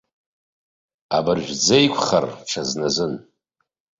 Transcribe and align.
Абыржә 1.17 1.51
дзеиқәхар, 1.59 2.25
ҽазназын. 2.49 3.13